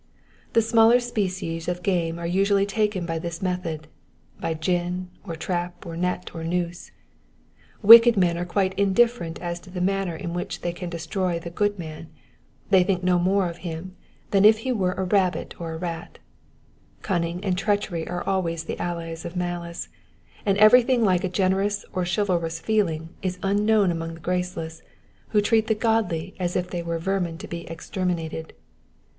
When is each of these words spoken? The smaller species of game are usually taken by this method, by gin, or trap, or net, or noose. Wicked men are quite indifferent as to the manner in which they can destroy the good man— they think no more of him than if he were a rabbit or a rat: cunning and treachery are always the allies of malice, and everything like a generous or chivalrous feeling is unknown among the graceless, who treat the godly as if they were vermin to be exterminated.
The 0.53 0.63
smaller 0.63 0.99
species 0.99 1.67
of 1.67 1.83
game 1.83 2.17
are 2.17 2.25
usually 2.25 2.65
taken 2.65 3.05
by 3.05 3.19
this 3.19 3.39
method, 3.39 3.87
by 4.39 4.55
gin, 4.55 5.09
or 5.25 5.35
trap, 5.35 5.85
or 5.85 5.95
net, 5.95 6.33
or 6.33 6.43
noose. 6.43 6.89
Wicked 7.83 8.17
men 8.17 8.35
are 8.35 8.43
quite 8.43 8.73
indifferent 8.79 9.39
as 9.43 9.59
to 9.59 9.69
the 9.69 9.79
manner 9.79 10.15
in 10.15 10.33
which 10.33 10.61
they 10.61 10.73
can 10.73 10.89
destroy 10.89 11.37
the 11.37 11.51
good 11.51 11.77
man— 11.77 12.09
they 12.71 12.83
think 12.83 13.03
no 13.03 13.19
more 13.19 13.47
of 13.47 13.57
him 13.57 13.95
than 14.31 14.43
if 14.43 14.57
he 14.65 14.71
were 14.71 14.93
a 14.93 15.03
rabbit 15.03 15.53
or 15.61 15.73
a 15.73 15.77
rat: 15.77 16.17
cunning 17.03 17.39
and 17.45 17.55
treachery 17.55 18.07
are 18.07 18.23
always 18.27 18.63
the 18.63 18.79
allies 18.79 19.23
of 19.23 19.35
malice, 19.35 19.87
and 20.47 20.57
everything 20.57 21.03
like 21.05 21.23
a 21.23 21.29
generous 21.29 21.85
or 21.93 22.05
chivalrous 22.07 22.59
feeling 22.59 23.09
is 23.21 23.37
unknown 23.43 23.91
among 23.91 24.15
the 24.15 24.19
graceless, 24.19 24.81
who 25.27 25.41
treat 25.41 25.67
the 25.67 25.75
godly 25.75 26.33
as 26.39 26.55
if 26.55 26.71
they 26.71 26.81
were 26.81 26.97
vermin 26.97 27.37
to 27.37 27.47
be 27.47 27.67
exterminated. 27.69 28.53